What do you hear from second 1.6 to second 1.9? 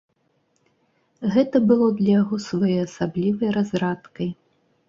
было